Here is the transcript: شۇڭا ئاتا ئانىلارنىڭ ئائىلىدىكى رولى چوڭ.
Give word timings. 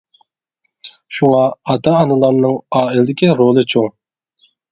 شۇڭا 1.17 1.41
ئاتا 1.65 1.93
ئانىلارنىڭ 1.99 2.57
ئائىلىدىكى 2.79 3.31
رولى 3.43 3.67
چوڭ. 3.75 3.93